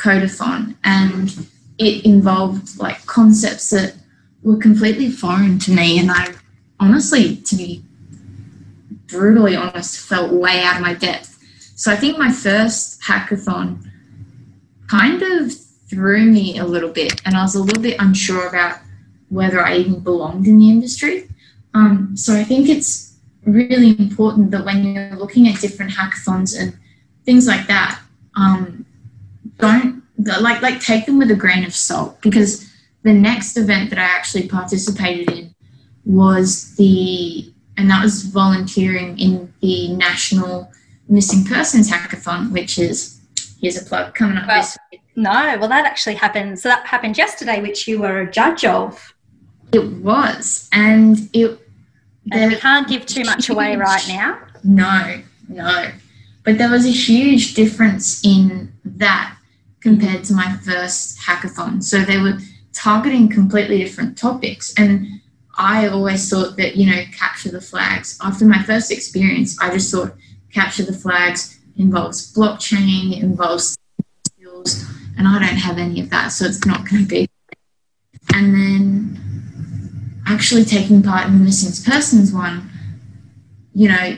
codeathon 0.00 0.74
and 0.82 1.46
it 1.78 2.04
involved 2.04 2.78
like 2.78 3.04
concepts 3.06 3.70
that 3.70 3.94
were 4.42 4.56
completely 4.56 5.10
foreign 5.10 5.58
to 5.58 5.70
me 5.72 5.98
and 5.98 6.10
I 6.10 6.32
honestly 6.78 7.36
to 7.36 7.56
be 7.56 7.84
brutally 9.08 9.54
honest 9.54 9.98
felt 9.98 10.32
way 10.32 10.62
out 10.62 10.76
of 10.76 10.82
my 10.82 10.94
depth. 10.94 11.38
So 11.80 11.90
I 11.90 11.96
think 11.96 12.18
my 12.18 12.30
first 12.30 13.00
hackathon 13.00 13.90
kind 14.86 15.22
of 15.22 15.50
threw 15.88 16.26
me 16.26 16.58
a 16.58 16.64
little 16.66 16.90
bit 16.90 17.22
and 17.24 17.34
I 17.34 17.40
was 17.40 17.54
a 17.54 17.62
little 17.62 17.82
bit 17.82 17.96
unsure 17.98 18.46
about 18.46 18.80
whether 19.30 19.62
I 19.62 19.78
even 19.78 20.00
belonged 20.00 20.46
in 20.46 20.58
the 20.58 20.68
industry. 20.68 21.30
Um, 21.72 22.14
so 22.18 22.34
I 22.34 22.44
think 22.44 22.68
it's 22.68 23.16
really 23.46 23.98
important 23.98 24.50
that 24.50 24.66
when 24.66 24.84
you're 24.84 25.16
looking 25.16 25.48
at 25.48 25.58
different 25.62 25.92
hackathons 25.92 26.54
and 26.54 26.78
things 27.24 27.46
like 27.46 27.66
that, 27.68 27.98
um, 28.34 28.84
don't 29.56 30.02
like 30.18 30.60
like 30.60 30.82
take 30.82 31.06
them 31.06 31.16
with 31.16 31.30
a 31.30 31.34
grain 31.34 31.64
of 31.64 31.74
salt 31.74 32.20
because 32.20 32.70
the 33.04 33.14
next 33.14 33.56
event 33.56 33.88
that 33.88 33.98
I 33.98 34.02
actually 34.02 34.48
participated 34.48 35.30
in 35.30 35.54
was 36.04 36.76
the 36.76 37.50
and 37.78 37.90
that 37.90 38.02
was 38.02 38.24
volunteering 38.24 39.18
in 39.18 39.54
the 39.62 39.96
National 39.96 40.70
Missing 41.10 41.44
Persons 41.44 41.90
Hackathon, 41.90 42.52
which 42.52 42.78
is 42.78 43.20
here's 43.60 43.76
a 43.76 43.84
plug 43.84 44.14
coming 44.14 44.38
up 44.38 44.46
well, 44.46 44.62
this 44.62 44.78
week. 44.90 45.02
No, 45.16 45.56
well 45.58 45.68
that 45.68 45.84
actually 45.84 46.14
happened. 46.14 46.58
So 46.58 46.68
that 46.68 46.86
happened 46.86 47.18
yesterday, 47.18 47.60
which 47.60 47.86
you 47.86 48.00
were 48.00 48.20
a 48.20 48.30
judge 48.30 48.64
of. 48.64 49.12
It 49.72 49.84
was, 50.02 50.68
and 50.72 51.28
it. 51.32 51.60
And 52.32 52.52
we 52.52 52.58
can't 52.58 52.88
give 52.88 53.06
too 53.06 53.24
much 53.24 53.48
away 53.48 53.76
right 53.76 54.06
now. 54.08 54.38
No, 54.62 55.20
no, 55.48 55.90
but 56.44 56.58
there 56.58 56.70
was 56.70 56.86
a 56.86 56.90
huge 56.90 57.54
difference 57.54 58.24
in 58.24 58.72
that 58.84 59.36
compared 59.80 60.24
to 60.24 60.34
my 60.34 60.56
first 60.64 61.18
hackathon. 61.18 61.82
So 61.82 62.02
they 62.02 62.18
were 62.18 62.38
targeting 62.72 63.28
completely 63.28 63.78
different 63.78 64.16
topics. 64.16 64.74
And 64.76 65.20
I 65.56 65.88
always 65.88 66.28
thought 66.28 66.56
that, 66.56 66.76
you 66.76 66.86
know, 66.90 67.02
capture 67.12 67.50
the 67.50 67.60
flags. 67.60 68.18
After 68.22 68.44
my 68.44 68.62
first 68.62 68.90
experience, 68.90 69.60
I 69.60 69.70
just 69.70 69.90
thought 69.90 70.14
capture 70.52 70.84
the 70.84 70.92
flags 70.92 71.58
involves 71.76 72.32
blockchain, 72.32 73.20
involves 73.22 73.76
skills, 74.26 74.84
and 75.16 75.26
I 75.26 75.38
don't 75.38 75.56
have 75.56 75.78
any 75.78 76.00
of 76.00 76.10
that. 76.10 76.28
So 76.28 76.44
it's 76.44 76.64
not 76.66 76.88
going 76.88 77.02
to 77.02 77.08
be. 77.08 77.28
And 78.34 78.54
then 78.54 80.22
actually 80.26 80.64
taking 80.64 81.02
part 81.02 81.26
in 81.26 81.38
the 81.38 81.44
missing 81.44 81.90
persons 81.90 82.32
one, 82.32 82.70
you 83.74 83.88
know, 83.88 84.16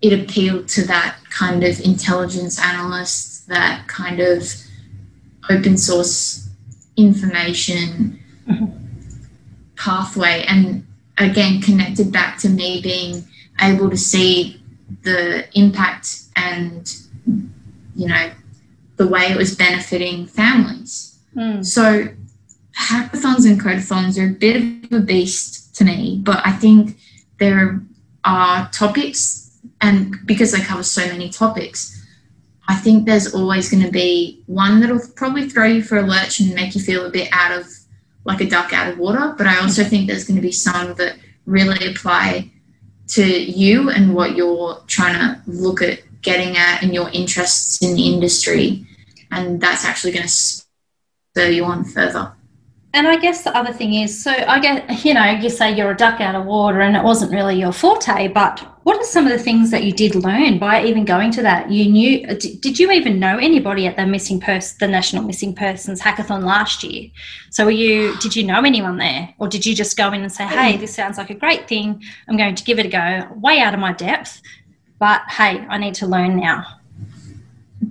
it 0.00 0.12
appealed 0.12 0.68
to 0.68 0.86
that 0.86 1.18
kind 1.30 1.64
of 1.64 1.80
intelligence 1.80 2.60
analyst, 2.60 3.48
that 3.48 3.86
kind 3.88 4.20
of 4.20 4.44
open 5.50 5.76
source 5.76 6.48
information 6.96 8.18
mm-hmm. 8.46 8.66
pathway 9.76 10.44
and 10.48 10.86
again 11.16 11.60
connected 11.60 12.12
back 12.12 12.38
to 12.38 12.48
me 12.48 12.80
being 12.82 13.24
able 13.60 13.88
to 13.88 13.96
see 13.96 14.60
the 15.02 15.46
impact 15.58 16.22
and 16.36 16.96
you 17.94 18.08
know 18.08 18.30
the 18.96 19.06
way 19.06 19.26
it 19.26 19.36
was 19.36 19.54
benefiting 19.54 20.26
families 20.26 21.18
mm. 21.36 21.64
so 21.64 22.08
hackathons 22.76 23.46
and 23.46 23.60
codeathons 23.60 24.18
are 24.18 24.30
a 24.30 24.32
bit 24.32 24.84
of 24.84 24.92
a 24.92 25.00
beast 25.00 25.74
to 25.74 25.84
me 25.84 26.20
but 26.22 26.40
i 26.44 26.52
think 26.52 26.96
there 27.38 27.80
are 28.24 28.68
topics 28.70 29.58
and 29.80 30.16
because 30.26 30.52
they 30.52 30.60
cover 30.60 30.82
so 30.82 31.06
many 31.06 31.28
topics 31.28 31.98
I 32.68 32.74
think 32.74 33.06
there's 33.06 33.34
always 33.34 33.70
going 33.70 33.82
to 33.82 33.90
be 33.90 34.42
one 34.46 34.80
that'll 34.80 35.00
probably 35.16 35.48
throw 35.48 35.64
you 35.64 35.82
for 35.82 35.96
a 35.96 36.02
lurch 36.02 36.38
and 36.38 36.54
make 36.54 36.74
you 36.74 36.82
feel 36.82 37.06
a 37.06 37.10
bit 37.10 37.30
out 37.32 37.58
of 37.58 37.66
like 38.24 38.42
a 38.42 38.48
duck 38.48 38.74
out 38.74 38.92
of 38.92 38.98
water. 38.98 39.34
But 39.38 39.46
I 39.46 39.58
also 39.58 39.82
think 39.82 40.06
there's 40.06 40.24
going 40.24 40.36
to 40.36 40.42
be 40.42 40.52
some 40.52 40.94
that 40.94 41.16
really 41.46 41.90
apply 41.90 42.50
to 43.08 43.24
you 43.24 43.90
and 43.90 44.14
what 44.14 44.36
you're 44.36 44.80
trying 44.86 45.14
to 45.14 45.40
look 45.46 45.82
at 45.82 46.00
getting 46.22 46.56
at 46.56 46.82
and 46.82 46.92
your 46.92 47.08
interests 47.10 47.82
in 47.82 47.94
the 47.94 48.12
industry. 48.12 48.86
And 49.30 49.60
that's 49.60 49.84
actually 49.84 50.12
going 50.12 50.26
to 50.26 50.28
spur 50.28 51.48
you 51.48 51.64
on 51.64 51.84
further. 51.84 52.32
And 52.94 53.06
I 53.06 53.16
guess 53.16 53.44
the 53.44 53.54
other 53.54 53.72
thing 53.72 53.94
is 53.94 54.22
so 54.22 54.30
I 54.30 54.58
guess, 54.60 55.04
you 55.04 55.12
know, 55.12 55.24
you 55.24 55.50
say 55.50 55.76
you're 55.76 55.90
a 55.90 55.96
duck 55.96 56.20
out 56.20 56.34
of 56.34 56.46
water 56.46 56.80
and 56.80 56.96
it 56.96 57.04
wasn't 57.04 57.32
really 57.32 57.60
your 57.60 57.72
forte, 57.72 58.28
but 58.28 58.60
what 58.84 58.98
are 58.98 59.04
some 59.04 59.26
of 59.26 59.32
the 59.32 59.38
things 59.38 59.70
that 59.70 59.84
you 59.84 59.92
did 59.92 60.14
learn 60.14 60.58
by 60.58 60.82
even 60.82 61.04
going 61.04 61.30
to 61.32 61.42
that? 61.42 61.70
You 61.70 61.90
knew, 61.90 62.26
did 62.26 62.78
you 62.78 62.90
even 62.90 63.20
know 63.20 63.36
anybody 63.36 63.86
at 63.86 63.96
the 63.96 64.06
missing 64.06 64.40
person, 64.40 64.78
the 64.80 64.88
National 64.88 65.22
Missing 65.22 65.54
Persons 65.54 66.00
Hackathon 66.00 66.42
last 66.42 66.82
year? 66.82 67.10
So 67.50 67.66
were 67.66 67.70
you, 67.70 68.16
did 68.16 68.34
you 68.34 68.44
know 68.44 68.62
anyone 68.62 68.96
there? 68.96 69.34
Or 69.38 69.48
did 69.48 69.66
you 69.66 69.74
just 69.74 69.94
go 69.98 70.10
in 70.12 70.22
and 70.22 70.32
say, 70.32 70.46
hey, 70.46 70.78
this 70.78 70.94
sounds 70.94 71.18
like 71.18 71.28
a 71.28 71.34
great 71.34 71.68
thing. 71.68 72.02
I'm 72.26 72.38
going 72.38 72.54
to 72.54 72.64
give 72.64 72.78
it 72.78 72.86
a 72.86 72.88
go, 72.88 73.28
way 73.34 73.60
out 73.60 73.74
of 73.74 73.80
my 73.80 73.92
depth, 73.92 74.40
but 74.98 75.20
hey, 75.28 75.58
I 75.68 75.76
need 75.76 75.94
to 75.96 76.06
learn 76.06 76.36
now? 76.36 76.64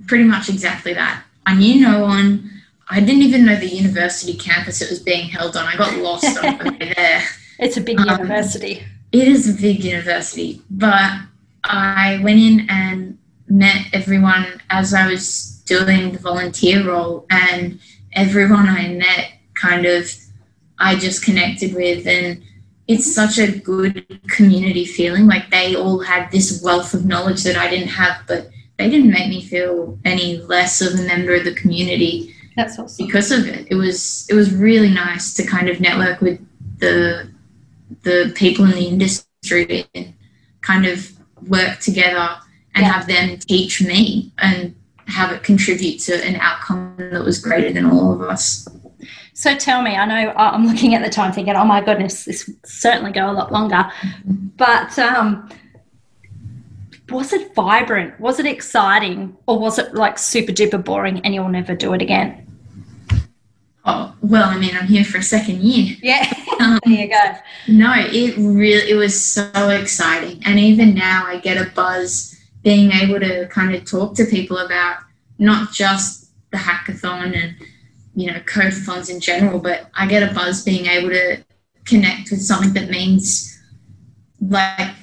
Pretty 0.07 0.23
much 0.23 0.49
exactly 0.49 0.95
that. 0.95 1.23
I 1.45 1.53
knew 1.53 1.79
no 1.81 2.01
one 2.01 2.56
I 2.89 2.99
didn't 2.99 3.23
even 3.23 3.45
know 3.45 3.55
the 3.55 3.67
university 3.67 4.33
campus 4.33 4.81
it 4.81 4.89
was 4.89 4.99
being 4.99 5.29
held 5.29 5.57
on. 5.57 5.65
I 5.65 5.75
got 5.75 5.97
lost 5.97 6.25
on 6.37 6.57
the 6.57 6.71
way 6.71 6.93
there. 6.95 7.23
It's 7.59 7.77
a 7.77 7.81
big 7.81 7.99
um, 7.99 8.07
university. 8.07 8.83
It 9.11 9.27
is 9.27 9.49
a 9.49 9.61
big 9.61 9.83
university, 9.83 10.61
but 10.69 11.11
I 11.63 12.19
went 12.23 12.39
in 12.39 12.67
and 12.69 13.17
met 13.49 13.87
everyone 13.93 14.61
as 14.69 14.93
I 14.93 15.07
was 15.07 15.61
doing 15.65 16.11
the 16.13 16.19
volunteer 16.19 16.85
role, 16.87 17.25
and 17.29 17.79
everyone 18.13 18.67
I 18.69 18.89
met 18.89 19.31
kind 19.53 19.85
of 19.85 20.09
I 20.79 20.95
just 20.95 21.23
connected 21.23 21.73
with, 21.73 22.05
and 22.07 22.41
it's 22.87 23.13
such 23.13 23.37
a 23.37 23.51
good 23.51 24.21
community 24.29 24.85
feeling. 24.85 25.25
Like 25.27 25.49
they 25.49 25.75
all 25.75 25.99
had 25.99 26.31
this 26.31 26.61
wealth 26.63 26.93
of 26.93 27.05
knowledge 27.05 27.43
that 27.43 27.57
I 27.57 27.69
didn't 27.69 27.89
have, 27.89 28.21
but 28.27 28.49
they 28.77 28.89
didn't 28.89 29.11
make 29.11 29.29
me 29.29 29.41
feel 29.41 29.97
any 30.05 30.37
less 30.37 30.81
of 30.81 30.99
a 30.99 31.03
member 31.03 31.35
of 31.35 31.43
the 31.43 31.55
community 31.55 32.35
that's 32.57 32.77
awesome. 32.79 33.05
Because 33.05 33.31
of 33.31 33.47
it, 33.47 33.67
it 33.69 33.75
was 33.75 34.27
it 34.29 34.33
was 34.33 34.53
really 34.53 34.89
nice 34.93 35.33
to 35.35 35.45
kind 35.45 35.69
of 35.69 35.79
network 35.79 36.19
with 36.19 36.39
the 36.79 37.29
the 38.03 38.33
people 38.35 38.65
in 38.65 38.71
the 38.71 38.87
industry 38.87 39.85
and 39.95 40.13
kind 40.61 40.85
of 40.85 41.11
work 41.47 41.79
together 41.79 42.27
and 42.75 42.85
Yeah. 42.85 42.91
have 42.91 43.07
them 43.07 43.37
teach 43.37 43.81
me 43.81 44.31
and 44.39 44.75
have 45.05 45.31
it 45.31 45.41
contribute 45.43 45.99
to 45.99 46.13
an 46.27 46.35
outcome 46.35 46.95
that 46.97 47.23
was 47.23 47.39
greater 47.39 47.71
than 47.71 47.85
all 47.85 48.11
of 48.13 48.21
us. 48.21 48.67
So 49.33 49.55
tell 49.55 49.81
me, 49.83 49.95
I 49.95 50.05
know 50.05 50.33
I'm 50.35 50.65
looking 50.65 50.95
at 50.95 51.03
the 51.03 51.09
time 51.09 51.31
thinking, 51.31 51.55
oh 51.55 51.63
my 51.63 51.79
goodness, 51.81 52.25
this 52.25 52.49
certainly 52.65 53.11
go 53.11 53.29
a 53.29 53.33
lot 53.33 53.51
longer. 53.51 53.89
But 54.57 54.97
um, 54.99 55.49
was 57.09 57.31
it 57.33 57.53
vibrant? 57.55 58.19
Was 58.19 58.39
it 58.39 58.45
exciting? 58.47 59.37
Or 59.45 59.59
was 59.59 59.77
it 59.79 59.93
like 59.93 60.17
super 60.17 60.51
duper 60.51 60.83
boring 60.83 61.19
and 61.23 61.33
you'll 61.33 61.49
never 61.49 61.75
do 61.75 61.93
it 61.93 62.01
again? 62.01 62.46
Oh, 63.89 64.13
well, 64.21 64.49
I 64.49 64.57
mean, 64.57 64.75
I'm 64.75 64.87
here 64.87 65.05
for 65.05 65.17
a 65.17 65.23
second 65.23 65.61
year. 65.61 65.95
Yeah, 66.01 66.29
Um, 66.59 66.79
there 66.85 66.93
you 66.93 67.07
go. 67.07 67.35
No, 67.67 67.93
it 67.95 68.35
really 68.37 68.89
it 68.89 68.95
was 68.95 69.23
so 69.23 69.69
exciting. 69.69 70.41
And 70.45 70.59
even 70.59 70.93
now 70.93 71.25
I 71.25 71.37
get 71.37 71.57
a 71.57 71.69
buzz 71.71 72.35
being 72.63 72.91
able 72.91 73.19
to 73.19 73.47
kind 73.47 73.75
of 73.75 73.85
talk 73.85 74.15
to 74.15 74.25
people 74.25 74.57
about 74.57 74.97
not 75.37 75.71
just 75.71 76.31
the 76.51 76.57
hackathon 76.57 77.35
and 77.35 77.55
you 78.15 78.31
know 78.31 78.39
codeathons 78.41 79.09
in 79.09 79.19
general, 79.19 79.59
but 79.59 79.89
I 79.93 80.07
get 80.07 80.29
a 80.29 80.33
buzz 80.33 80.63
being 80.63 80.87
able 80.87 81.09
to 81.09 81.43
connect 81.85 82.31
with 82.31 82.41
something 82.41 82.73
that 82.73 82.89
means 82.89 83.57
like 84.41 84.95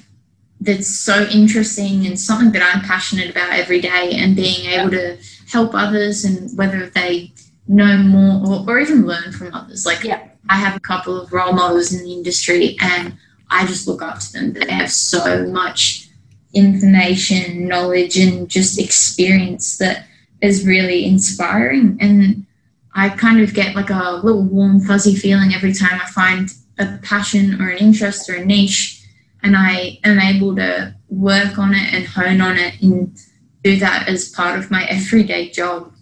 that's 0.60 0.88
so 0.88 1.24
interesting 1.26 2.06
and 2.06 2.18
something 2.18 2.52
that 2.52 2.62
I'm 2.62 2.82
passionate 2.82 3.30
about 3.30 3.52
every 3.52 3.80
day 3.80 4.12
and 4.14 4.34
being 4.34 4.66
able 4.70 4.90
to 4.90 5.18
help 5.48 5.74
others 5.74 6.24
and 6.24 6.56
whether 6.56 6.88
they 6.90 7.32
know 7.66 7.96
more 7.98 8.46
or, 8.46 8.64
or 8.68 8.78
even 8.80 9.06
learn 9.06 9.32
from 9.32 9.54
others. 9.54 9.86
Like 9.86 10.04
Yeah. 10.04 10.28
I 10.48 10.56
have 10.56 10.76
a 10.76 10.80
couple 10.80 11.18
of 11.18 11.32
role 11.32 11.52
models 11.52 11.92
in 11.92 12.04
the 12.04 12.12
industry 12.12 12.76
and 12.80 13.16
I 13.50 13.66
just 13.66 13.86
look 13.86 14.02
up 14.02 14.18
to 14.20 14.32
them. 14.32 14.52
They 14.52 14.70
have 14.70 14.90
so 14.90 15.46
much 15.46 16.08
information, 16.52 17.66
knowledge, 17.66 18.18
and 18.18 18.48
just 18.48 18.78
experience 18.78 19.78
that 19.78 20.06
is 20.40 20.66
really 20.66 21.04
inspiring. 21.06 21.96
And 22.00 22.46
I 22.94 23.08
kind 23.08 23.40
of 23.40 23.54
get 23.54 23.74
like 23.74 23.90
a 23.90 24.20
little 24.22 24.42
warm, 24.42 24.80
fuzzy 24.80 25.16
feeling 25.16 25.54
every 25.54 25.72
time 25.72 26.00
I 26.00 26.10
find 26.10 26.50
a 26.78 26.98
passion 27.02 27.60
or 27.60 27.70
an 27.70 27.78
interest 27.78 28.28
or 28.28 28.34
a 28.34 28.44
niche 28.44 29.02
and 29.42 29.56
I 29.56 29.98
am 30.04 30.18
able 30.18 30.56
to 30.56 30.94
work 31.08 31.58
on 31.58 31.74
it 31.74 31.92
and 31.92 32.06
hone 32.06 32.40
on 32.40 32.56
it 32.56 32.80
and 32.82 33.16
do 33.62 33.76
that 33.78 34.08
as 34.08 34.30
part 34.30 34.58
of 34.58 34.70
my 34.70 34.84
everyday 34.86 35.50
job. 35.50 35.92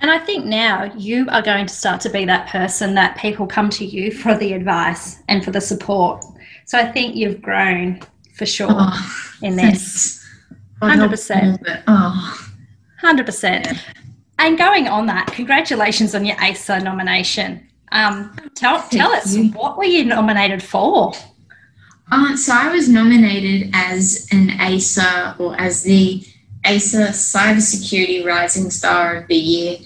And 0.00 0.10
I 0.10 0.18
think 0.18 0.44
now 0.44 0.92
you 0.96 1.26
are 1.30 1.40
going 1.42 1.66
to 1.66 1.74
start 1.74 2.00
to 2.02 2.10
be 2.10 2.24
that 2.26 2.48
person 2.48 2.94
that 2.94 3.16
people 3.16 3.46
come 3.46 3.70
to 3.70 3.84
you 3.84 4.10
for 4.12 4.36
the 4.36 4.52
advice 4.52 5.20
and 5.28 5.44
for 5.44 5.50
the 5.50 5.60
support. 5.60 6.24
So 6.66 6.78
I 6.78 6.84
think 6.90 7.14
you've 7.16 7.40
grown 7.40 8.00
for 8.34 8.46
sure 8.46 8.68
Oh, 8.70 9.34
in 9.42 9.56
this. 9.56 10.20
100%. 10.82 11.62
me, 11.62 11.72
oh. 11.86 12.50
Hundred 13.00 13.26
percent. 13.26 13.68
And 14.38 14.56
going 14.58 14.88
on 14.88 15.06
that, 15.06 15.26
congratulations 15.28 16.14
on 16.14 16.24
your 16.24 16.40
ASA 16.42 16.80
nomination. 16.80 17.66
Um, 17.92 18.34
tell 18.54 18.78
tell 18.88 19.10
Thank 19.10 19.22
us 19.24 19.36
you. 19.36 19.50
what 19.50 19.76
were 19.76 19.84
you 19.84 20.04
nominated 20.04 20.62
for? 20.62 21.12
Uh, 22.10 22.36
so 22.36 22.52
I 22.54 22.70
was 22.72 22.88
nominated 22.88 23.70
as 23.74 24.26
an 24.32 24.50
ASA 24.60 25.36
or 25.38 25.58
as 25.60 25.82
the 25.82 26.24
ASA 26.64 27.08
Cybersecurity 27.08 28.24
Rising 28.24 28.70
Star 28.70 29.16
of 29.16 29.28
the 29.28 29.36
Year. 29.36 29.78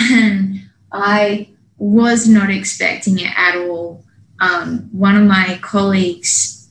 And 0.00 0.62
I 0.92 1.48
was 1.78 2.28
not 2.28 2.50
expecting 2.50 3.18
it 3.18 3.32
at 3.36 3.56
all. 3.56 4.04
Um, 4.40 4.88
one 4.92 5.16
of 5.16 5.24
my 5.24 5.58
colleagues 5.62 6.68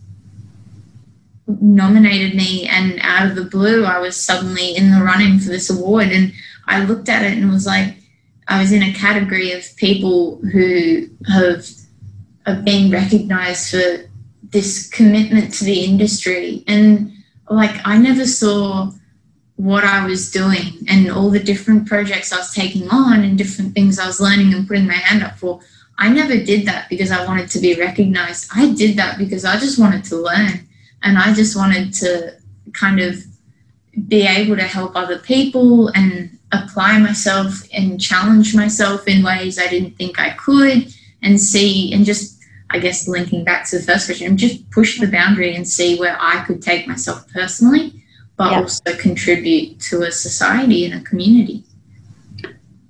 nominated 1.47 2.35
me, 2.35 2.67
and 2.67 2.99
out 3.01 3.27
of 3.27 3.35
the 3.35 3.45
blue, 3.45 3.85
I 3.85 3.99
was 3.99 4.17
suddenly 4.17 4.75
in 4.75 4.91
the 4.91 5.03
running 5.03 5.39
for 5.39 5.49
this 5.49 5.69
award. 5.69 6.07
And 6.07 6.33
I 6.65 6.83
looked 6.83 7.09
at 7.09 7.23
it 7.23 7.37
and 7.37 7.51
was 7.51 7.65
like, 7.65 7.95
I 8.47 8.59
was 8.59 8.71
in 8.71 8.83
a 8.83 8.93
category 8.93 9.51
of 9.51 9.75
people 9.75 10.37
who 10.37 11.09
have, 11.27 11.65
have 12.45 12.63
been 12.65 12.91
recognized 12.91 13.71
for 13.71 14.07
this 14.51 14.89
commitment 14.89 15.53
to 15.53 15.65
the 15.65 15.83
industry 15.83 16.63
and 16.67 17.11
like 17.49 17.75
i 17.85 17.97
never 17.97 18.25
saw 18.25 18.91
what 19.57 19.83
i 19.83 20.05
was 20.05 20.31
doing 20.31 20.85
and 20.87 21.11
all 21.11 21.29
the 21.29 21.39
different 21.39 21.87
projects 21.87 22.31
i 22.31 22.37
was 22.37 22.53
taking 22.53 22.87
on 22.89 23.23
and 23.23 23.37
different 23.37 23.73
things 23.73 23.99
i 23.99 24.07
was 24.07 24.21
learning 24.21 24.53
and 24.53 24.67
putting 24.67 24.87
my 24.87 24.93
hand 24.93 25.23
up 25.23 25.35
for. 25.37 25.59
I 25.99 26.09
never 26.09 26.37
did 26.37 26.67
that 26.67 26.89
because 26.89 27.11
i 27.11 27.25
wanted 27.25 27.49
to 27.51 27.59
be 27.59 27.73
recognized. 27.75 28.49
I 28.55 28.71
did 28.73 28.97
that 28.97 29.17
because 29.17 29.45
i 29.45 29.57
just 29.57 29.79
wanted 29.79 30.03
to 30.05 30.15
learn 30.17 30.67
and 31.03 31.17
i 31.17 31.33
just 31.33 31.55
wanted 31.55 31.93
to 31.95 32.37
kind 32.73 32.99
of 32.99 33.23
be 34.07 34.21
able 34.27 34.55
to 34.55 34.63
help 34.63 34.95
other 34.95 35.17
people 35.17 35.89
and 35.89 36.37
apply 36.51 36.99
myself 36.99 37.63
and 37.73 37.99
challenge 37.99 38.55
myself 38.55 39.07
in 39.07 39.23
ways 39.23 39.57
i 39.59 39.67
didn't 39.67 39.97
think 39.97 40.19
i 40.19 40.29
could 40.31 40.93
and 41.23 41.41
see 41.41 41.91
and 41.93 42.05
just 42.05 42.37
I 42.69 42.79
guess 42.79 43.07
linking 43.07 43.43
back 43.43 43.65
to 43.69 43.77
the 43.77 43.83
first 43.83 44.07
question, 44.07 44.37
just 44.37 44.69
push 44.71 44.99
the 44.99 45.07
boundary 45.07 45.55
and 45.55 45.67
see 45.67 45.97
where 45.97 46.17
I 46.19 46.43
could 46.45 46.61
take 46.61 46.87
myself 46.87 47.27
personally, 47.31 48.03
but 48.37 48.51
Yeah. 48.51 48.61
also 48.61 48.95
contribute 48.97 49.79
to 49.89 50.03
a 50.03 50.11
society 50.11 50.85
and 50.85 50.93
a 50.93 51.03
community. 51.03 51.63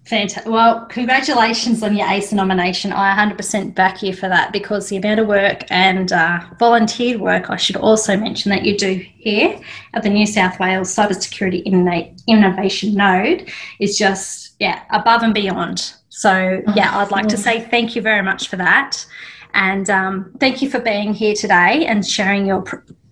Fantastic. 0.06 0.50
Well, 0.50 0.86
congratulations 0.86 1.84
on 1.84 1.94
your 1.98 2.08
ACE 2.10 2.32
nomination. 2.32 2.94
I 2.94 3.14
100% 3.14 3.76
back 3.76 4.02
you 4.02 4.14
for 4.14 4.30
that 4.30 4.54
because 4.54 4.88
the 4.88 4.96
amount 4.96 5.20
of 5.20 5.28
work 5.28 5.66
and 5.70 6.14
uh, 6.14 6.40
volunteered 6.60 7.20
work, 7.20 7.50
I 7.50 7.58
should 7.58 7.76
also 7.76 8.16
mention 8.16 8.50
that 8.52 8.64
you 8.64 8.78
do 8.78 9.04
here 9.18 9.60
at 9.94 10.04
the 10.04 10.10
New 10.10 10.26
South 10.26 10.62
Wales 10.62 10.96
Cybersecurity 10.96 11.66
Inno- 11.66 12.18
Innovation 12.26 12.94
Node 12.94 13.52
is 13.82 13.98
just, 13.98 14.56
yeah, 14.62 14.84
above 14.92 15.24
and 15.24 15.34
beyond. 15.34 15.94
So, 16.08 16.62
yeah, 16.74 16.98
I'd 16.98 17.12
like 17.12 17.28
to 17.28 17.38
say 17.38 17.60
thank 17.60 17.94
you 17.94 18.02
very 18.02 18.22
much 18.24 18.48
for 18.48 18.56
that. 18.56 19.06
And 19.54 19.90
um, 19.90 20.32
thank 20.40 20.62
you 20.62 20.70
for 20.70 20.80
being 20.80 21.14
here 21.14 21.34
today 21.36 21.86
and 21.86 22.08
sharing 22.08 22.46
your, 22.46 22.64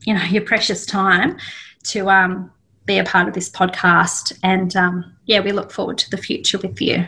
you 0.06 0.14
know, 0.14 0.24
your 0.24 0.44
precious 0.44 0.86
time 0.86 1.38
to 1.86 2.10
um, 2.10 2.52
be 2.86 2.98
a 2.98 3.04
part 3.04 3.28
of 3.28 3.34
this 3.34 3.50
podcast. 3.50 4.38
And 4.44 4.76
um, 4.76 5.16
yeah, 5.26 5.40
we 5.40 5.52
look 5.52 5.72
forward 5.72 5.98
to 6.00 6.10
the 6.10 6.18
future 6.18 6.58
with 6.58 6.82
you. 6.82 7.08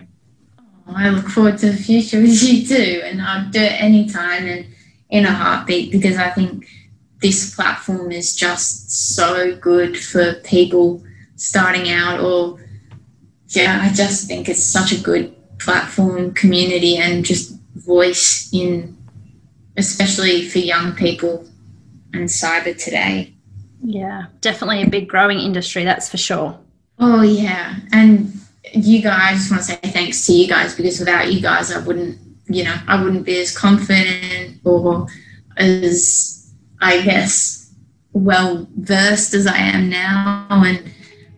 I 0.88 1.10
look 1.10 1.28
forward 1.28 1.58
to 1.60 1.72
the 1.72 1.78
future 1.78 2.22
with 2.22 2.42
you 2.42 2.66
too, 2.66 3.02
and 3.04 3.22
I'll 3.22 3.50
do 3.50 3.60
it 3.60 3.82
anytime 3.82 4.48
and 4.48 4.66
in 5.10 5.26
a 5.26 5.32
heartbeat 5.32 5.92
because 5.92 6.18
I 6.18 6.30
think 6.30 6.68
this 7.22 7.56
platform 7.56 8.12
is 8.12 8.36
just 8.36 9.16
so 9.16 9.56
good 9.56 9.98
for 9.98 10.36
people 10.44 11.04
starting 11.36 11.90
out 11.90 12.20
or 12.20 12.60
yeah, 13.50 13.80
I 13.82 13.94
just 13.94 14.28
think 14.28 14.50
it's 14.50 14.64
such 14.64 14.92
a 14.92 15.00
good 15.02 15.34
platform, 15.60 16.34
community, 16.34 16.98
and 16.98 17.24
just 17.24 17.58
voice 17.76 18.50
in, 18.52 18.98
especially 19.78 20.48
for 20.48 20.60
young 20.60 20.94
people 20.94 21.48
and 22.14 22.28
cyber 22.28 22.78
today. 22.78 23.34
Yeah, 23.82 24.26
definitely 24.42 24.82
a 24.84 24.90
big 24.90 25.08
growing 25.08 25.40
industry, 25.40 25.84
that's 25.84 26.10
for 26.10 26.18
sure. 26.18 26.60
Oh 27.00 27.22
yeah, 27.22 27.76
and 27.92 28.34
you 28.74 29.02
guys, 29.02 29.20
I 29.22 29.34
just 29.34 29.52
want 29.52 29.64
to 29.64 29.68
say 29.68 29.92
thanks 29.92 30.26
to 30.26 30.34
you 30.34 30.48
guys 30.48 30.76
because 30.76 31.00
without 31.00 31.32
you 31.32 31.42
guys, 31.42 31.72
I 31.72 31.80
wouldn't, 31.80 32.18
you 32.48 32.64
know, 32.64 32.76
I 32.88 33.02
wouldn't 33.02 33.26
be 33.26 33.40
as 33.40 33.56
confident 33.56 34.60
or 34.64 35.08
as, 35.58 36.54
I 36.82 37.02
guess, 37.02 37.74
well 38.14 38.68
versed 38.78 39.34
as 39.34 39.48
I 39.48 39.58
am 39.58 39.90
now. 39.90 40.48
And 40.50 40.92